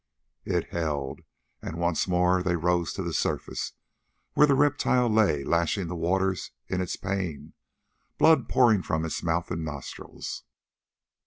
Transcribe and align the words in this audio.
It 0.45 0.69
held, 0.71 1.21
and 1.61 1.77
once 1.77 2.07
more 2.07 2.41
they 2.41 2.55
rose 2.55 2.91
to 2.93 3.03
the 3.03 3.13
surface, 3.13 3.73
where 4.33 4.47
the 4.47 4.55
reptile 4.55 5.07
lay 5.07 5.43
lashing 5.43 5.89
the 5.89 5.95
waters 5.95 6.49
in 6.67 6.81
its 6.81 6.95
pain, 6.95 7.53
blood 8.17 8.49
pouring 8.49 8.81
from 8.81 9.05
its 9.05 9.21
mouth 9.21 9.51
and 9.51 9.63
nostrils. 9.63 10.41